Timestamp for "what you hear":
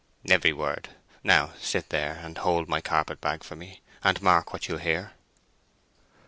4.51-5.11